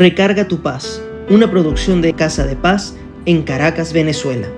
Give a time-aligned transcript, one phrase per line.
[0.00, 4.48] Recarga tu paz, una producción de Casa de Paz en Caracas, Venezuela.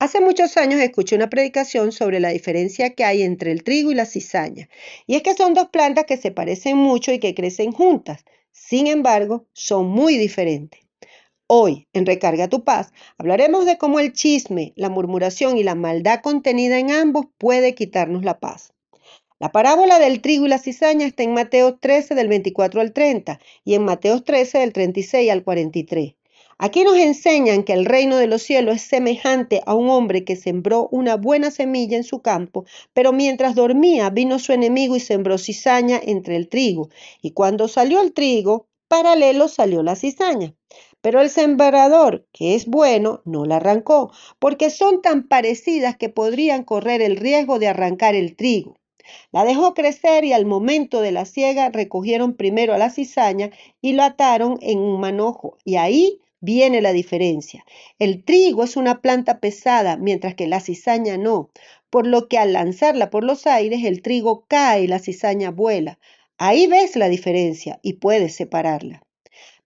[0.00, 3.94] Hace muchos años escuché una predicación sobre la diferencia que hay entre el trigo y
[3.94, 4.68] la cizaña.
[5.06, 8.24] Y es que son dos plantas que se parecen mucho y que crecen juntas.
[8.50, 10.81] Sin embargo, son muy diferentes.
[11.54, 16.22] Hoy, en Recarga tu Paz, hablaremos de cómo el chisme, la murmuración y la maldad
[16.22, 18.72] contenida en ambos puede quitarnos la paz.
[19.38, 23.38] La parábola del trigo y la cizaña está en Mateo 13 del 24 al 30
[23.66, 26.14] y en Mateo 13 del 36 al 43.
[26.56, 30.36] Aquí nos enseñan que el reino de los cielos es semejante a un hombre que
[30.36, 32.64] sembró una buena semilla en su campo,
[32.94, 36.88] pero mientras dormía vino su enemigo y sembró cizaña entre el trigo.
[37.20, 40.54] Y cuando salió el trigo, paralelo salió la cizaña.
[41.02, 46.64] Pero el sembrador, que es bueno, no la arrancó, porque son tan parecidas que podrían
[46.64, 48.76] correr el riesgo de arrancar el trigo.
[49.32, 53.50] La dejó crecer y al momento de la siega recogieron primero a la cizaña
[53.80, 55.58] y lo ataron en un manojo.
[55.64, 57.64] Y ahí viene la diferencia.
[57.98, 61.50] El trigo es una planta pesada, mientras que la cizaña no,
[61.90, 65.98] por lo que al lanzarla por los aires el trigo cae y la cizaña vuela.
[66.38, 69.02] Ahí ves la diferencia y puedes separarla.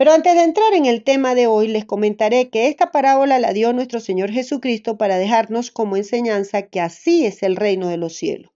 [0.00, 3.52] Pero antes de entrar en el tema de hoy, les comentaré que esta parábola la
[3.52, 8.14] dio nuestro Señor Jesucristo para dejarnos como enseñanza que así es el reino de los
[8.14, 8.50] cielos.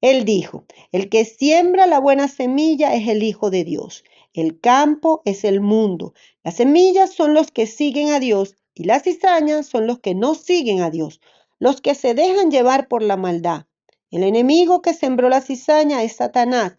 [0.00, 4.02] Él dijo, el que siembra la buena semilla es el Hijo de Dios.
[4.34, 6.12] El campo es el mundo.
[6.42, 10.34] Las semillas son los que siguen a Dios y las cizañas son los que no
[10.34, 11.20] siguen a Dios,
[11.60, 13.66] los que se dejan llevar por la maldad.
[14.10, 16.78] El enemigo que sembró la cizaña es Satanás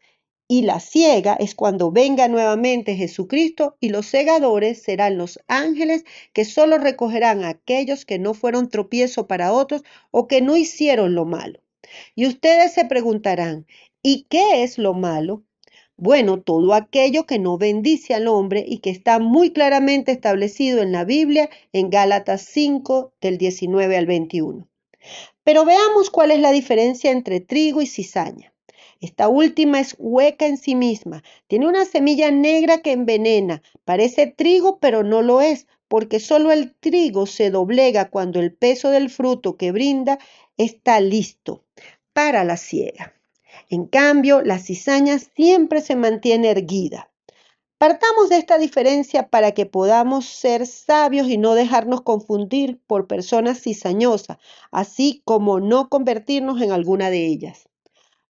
[0.52, 6.44] y la ciega es cuando venga nuevamente Jesucristo y los segadores serán los ángeles que
[6.44, 11.24] solo recogerán a aquellos que no fueron tropiezo para otros o que no hicieron lo
[11.24, 11.62] malo.
[12.16, 13.66] Y ustedes se preguntarán,
[14.04, 15.46] ¿y qué es lo malo?
[15.95, 20.92] Bueno, todo aquello que no bendice al hombre y que está muy claramente establecido en
[20.92, 24.67] la Biblia en Gálatas 5 del 19 al 21.
[25.45, 28.52] Pero veamos cuál es la diferencia entre trigo y cizaña.
[29.02, 34.78] Esta última es hueca en sí misma, tiene una semilla negra que envenena, parece trigo
[34.78, 39.58] pero no lo es, porque solo el trigo se doblega cuando el peso del fruto
[39.58, 40.20] que brinda
[40.56, 41.66] está listo
[42.14, 43.16] para la siega.
[43.70, 47.10] En cambio, la cizaña siempre se mantiene erguida.
[47.80, 53.64] Partamos de esta diferencia para que podamos ser sabios y no dejarnos confundir por personas
[53.64, 54.38] cizañosas,
[54.70, 57.70] así como no convertirnos en alguna de ellas.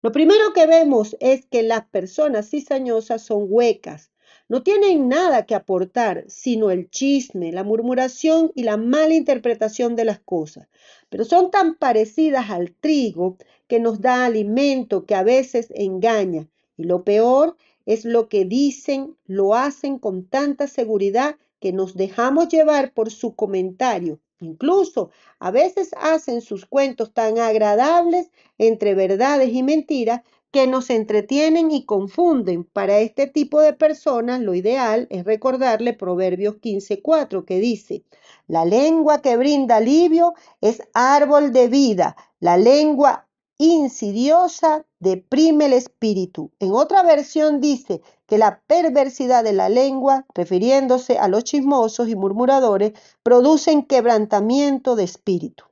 [0.03, 4.11] Lo primero que vemos es que las personas cizañosas son huecas.
[4.49, 10.05] No tienen nada que aportar, sino el chisme, la murmuración y la mala interpretación de
[10.05, 10.67] las cosas.
[11.09, 16.49] Pero son tan parecidas al trigo que nos da alimento que a veces engaña.
[16.77, 22.49] Y lo peor es lo que dicen, lo hacen con tanta seguridad que nos dejamos
[22.49, 29.63] llevar por su comentario Incluso a veces hacen sus cuentos tan agradables entre verdades y
[29.63, 30.21] mentiras
[30.51, 32.65] que nos entretienen y confunden.
[32.65, 38.03] Para este tipo de personas lo ideal es recordarle Proverbios 15.4 que dice,
[38.47, 46.51] la lengua que brinda alivio es árbol de vida, la lengua insidiosa deprime el espíritu.
[46.59, 48.01] En otra versión dice
[48.31, 52.93] que la perversidad de la lengua, refiriéndose a los chismosos y murmuradores,
[53.23, 55.65] producen quebrantamiento de espíritu.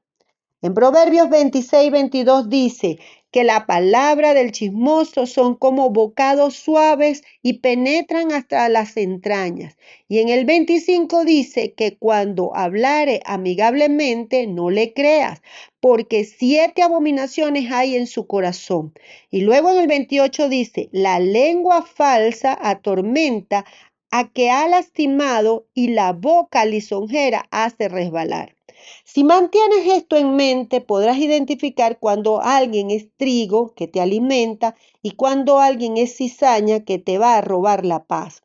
[0.61, 2.99] En Proverbios 26, 22 dice,
[3.31, 9.77] que la palabra del chismoso son como bocados suaves y penetran hasta las entrañas.
[10.07, 15.41] Y en el 25 dice que cuando hablare amigablemente no le creas,
[15.79, 18.93] porque siete abominaciones hay en su corazón.
[19.29, 23.65] Y luego en el 28 dice, la lengua falsa atormenta
[24.11, 28.55] a que ha lastimado y la boca lisonjera hace resbalar.
[29.03, 35.11] Si mantienes esto en mente, podrás identificar cuando alguien es trigo que te alimenta y
[35.11, 38.41] cuando alguien es cizaña que te va a robar la paz.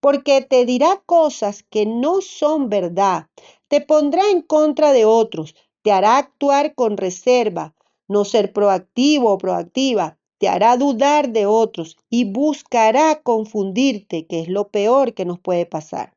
[0.00, 3.28] Porque te dirá cosas que no son verdad,
[3.68, 7.74] te pondrá en contra de otros, te hará actuar con reserva,
[8.08, 14.48] no ser proactivo o proactiva, te hará dudar de otros y buscará confundirte, que es
[14.48, 16.14] lo peor que nos puede pasar.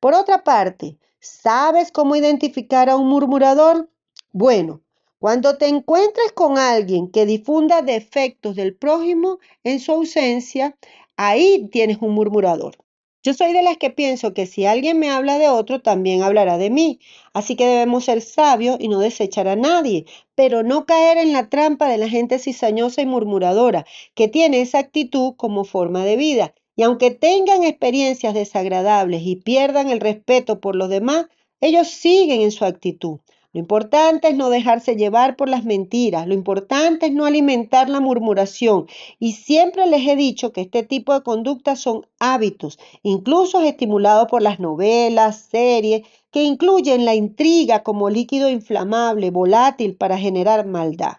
[0.00, 3.88] Por otra parte, ¿Sabes cómo identificar a un murmurador?
[4.32, 4.82] Bueno,
[5.20, 10.76] cuando te encuentres con alguien que difunda defectos del prójimo en su ausencia,
[11.16, 12.76] ahí tienes un murmurador.
[13.24, 16.58] Yo soy de las que pienso que si alguien me habla de otro, también hablará
[16.58, 16.98] de mí.
[17.32, 21.48] Así que debemos ser sabios y no desechar a nadie, pero no caer en la
[21.48, 26.52] trampa de la gente cizañosa y murmuradora, que tiene esa actitud como forma de vida.
[26.74, 31.26] Y aunque tengan experiencias desagradables y pierdan el respeto por los demás,
[31.60, 33.20] ellos siguen en su actitud.
[33.54, 38.00] Lo importante es no dejarse llevar por las mentiras, lo importante es no alimentar la
[38.00, 38.86] murmuración.
[39.18, 44.40] Y siempre les he dicho que este tipo de conductas son hábitos, incluso estimulados por
[44.40, 51.18] las novelas, series, que incluyen la intriga como líquido inflamable, volátil para generar maldad.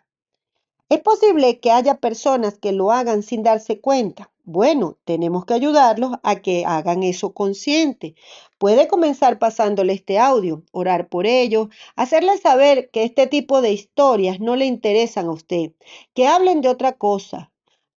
[0.89, 4.32] Es posible que haya personas que lo hagan sin darse cuenta.
[4.45, 8.15] Bueno, tenemos que ayudarlos a que hagan eso consciente.
[8.57, 14.41] Puede comenzar pasándole este audio, orar por ellos, hacerles saber que este tipo de historias
[14.41, 15.71] no le interesan a usted,
[16.13, 17.51] que hablen de otra cosa.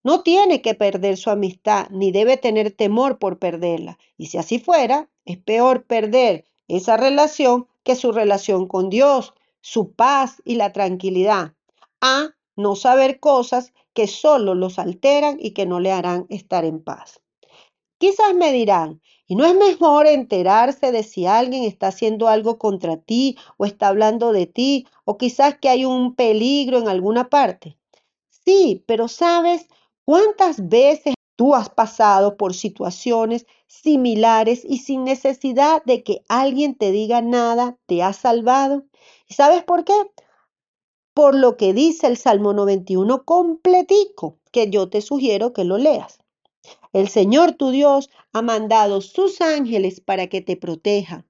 [0.05, 3.99] No tiene que perder su amistad, ni debe tener temor por perderla.
[4.17, 9.95] Y si así fuera, es peor perder esa relación que su relación con Dios, su
[9.95, 11.55] paz y la tranquilidad.
[12.01, 16.85] A no saber cosas que solo los alteran y que no le harán estar en
[16.85, 17.23] paz.
[17.99, 22.99] Quizás me dirán, ¿y no es mejor enterarse de si alguien está haciendo algo contra
[22.99, 27.79] ti o está hablando de ti o quizás que hay un peligro en alguna parte?
[28.29, 29.67] Sí, pero ¿sabes
[30.05, 36.93] cuántas veces tú has pasado por situaciones similares y sin necesidad de que alguien te
[36.93, 38.85] diga nada, te has salvado?
[39.27, 39.95] ¿Y sabes por qué?
[41.17, 46.19] Por lo que dice el Salmo 91 completico, que yo te sugiero que lo leas.
[46.93, 51.25] El Señor tu Dios ha mandado sus ángeles para que te proteja.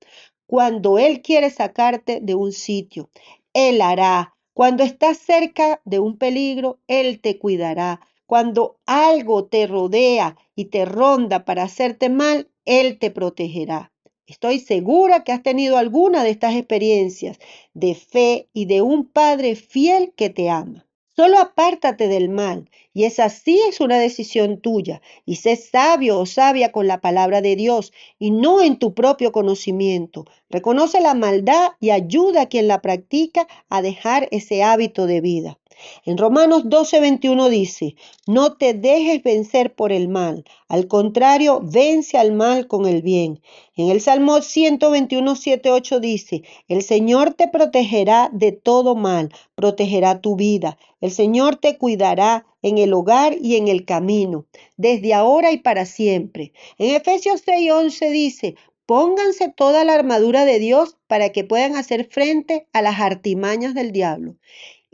[0.44, 3.10] Cuando Él quiere sacarte de un sitio,
[3.52, 4.34] Él hará.
[4.54, 8.00] Cuando estás cerca de un peligro, Él te cuidará.
[8.26, 13.92] Cuando algo te rodea y te ronda para hacerte mal, Él te protegerá.
[14.28, 17.38] Estoy segura que has tenido alguna de estas experiencias
[17.74, 20.84] de fe y de un Padre fiel que te ama.
[21.14, 26.26] Solo apártate del mal, y esa sí es una decisión tuya, y sé sabio o
[26.26, 30.26] sabia con la palabra de Dios, y no en tu propio conocimiento.
[30.50, 35.58] Reconoce la maldad y ayuda a quien la practica a dejar ese hábito de vida.
[36.04, 37.96] En Romanos 12:21 dice,
[38.26, 43.40] no te dejes vencer por el mal, al contrario, vence al mal con el bien.
[43.76, 50.20] En el Salmo 121, 7, 8 dice, el Señor te protegerá de todo mal, protegerá
[50.20, 54.46] tu vida, el Señor te cuidará en el hogar y en el camino,
[54.76, 56.52] desde ahora y para siempre.
[56.78, 58.54] En Efesios 6, 11 dice,
[58.86, 63.90] Pónganse toda la armadura de Dios para que puedan hacer frente a las artimañas del
[63.90, 64.36] diablo.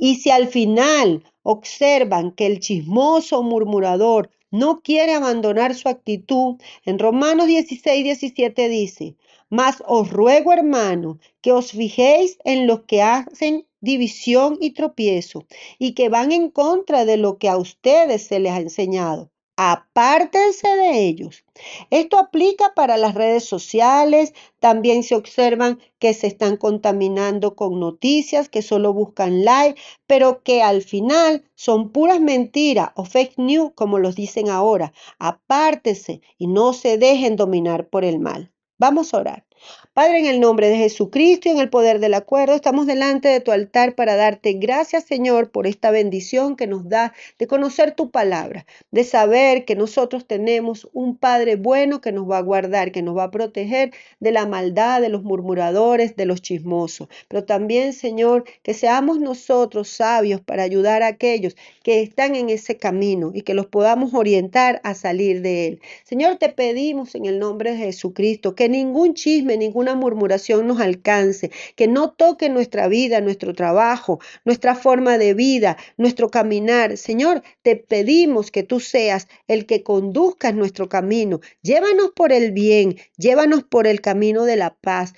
[0.04, 6.98] Y si al final observan que el chismoso murmurador no quiere abandonar su actitud, en
[6.98, 9.14] Romanos 16, 17 dice,
[9.48, 15.46] mas os ruego, hermano, que os fijéis en los que hacen división y tropiezo
[15.78, 20.68] y que van en contra de lo que a ustedes se les ha enseñado apártense
[20.68, 21.44] de ellos.
[21.90, 28.48] Esto aplica para las redes sociales, también se observan que se están contaminando con noticias
[28.48, 33.98] que solo buscan like, pero que al final son puras mentiras o fake news, como
[33.98, 34.92] los dicen ahora.
[35.18, 38.52] Apártense y no se dejen dominar por el mal.
[38.78, 39.46] Vamos a orar.
[39.94, 43.40] Padre, en el nombre de Jesucristo y en el poder del acuerdo, estamos delante de
[43.40, 48.10] tu altar para darte gracias, Señor, por esta bendición que nos da de conocer tu
[48.10, 53.02] palabra, de saber que nosotros tenemos un Padre bueno que nos va a guardar, que
[53.02, 57.08] nos va a proteger de la maldad, de los murmuradores, de los chismosos.
[57.28, 62.78] Pero también, Señor, que seamos nosotros sabios para ayudar a aquellos que están en ese
[62.78, 65.80] camino y que los podamos orientar a salir de él.
[66.04, 71.50] Señor, te pedimos en el nombre de Jesucristo que ningún chisme ninguna murmuración nos alcance,
[71.76, 76.96] que no toque nuestra vida, nuestro trabajo, nuestra forma de vida, nuestro caminar.
[76.96, 81.40] Señor, te pedimos que tú seas el que conduzca nuestro camino.
[81.62, 85.14] Llévanos por el bien, llévanos por el camino de la paz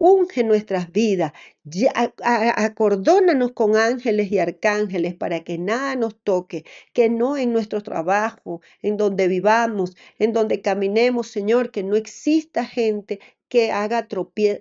[0.00, 1.32] unge nuestras vidas,
[2.22, 8.60] acordónanos con ángeles y arcángeles para que nada nos toque, que no en nuestro trabajo,
[8.82, 14.06] en donde vivamos, en donde caminemos, Señor, que no exista gente que haga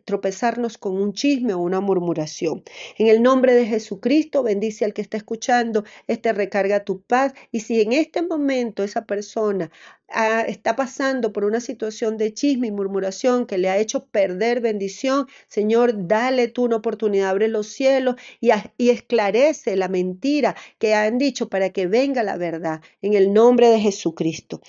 [0.06, 2.64] tropezarnos con un chisme o una murmuración.
[2.98, 7.34] En el nombre de Jesucristo, bendice al que está escuchando, este recarga tu paz.
[7.52, 9.70] Y si en este momento esa persona
[10.10, 14.60] ah, está pasando por una situación de chisme y murmuración que le ha hecho perder
[14.60, 16.89] bendición, Señor, dale tú una oportunidad,
[17.26, 18.52] abre los cielos y,
[18.90, 22.82] esclarece la mentira que han dicho para que venga la verdad.
[23.02, 24.62] En el nombre de Jesucristo.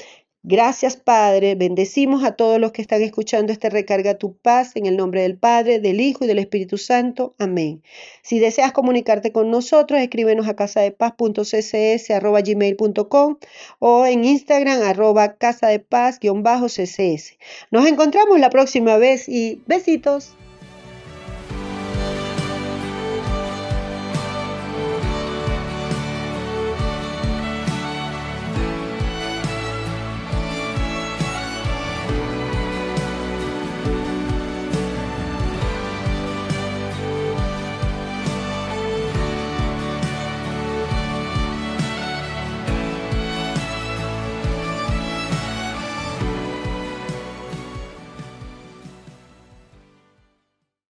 [0.42, 1.54] Gracias, Padre.
[1.54, 5.36] Bendecimos a todos los que están escuchando este Recarga tu Paz en el nombre del
[5.36, 7.34] Padre, del Hijo y del Espíritu Santo.
[7.38, 7.82] Amén.
[8.22, 13.36] Si deseas comunicarte con nosotros, escríbenos a casadepaz.ccs.gmail.com
[13.80, 17.36] o en Instagram arroba casadepaz-ccs.
[17.70, 20.38] Nos encontramos la próxima vez y besitos.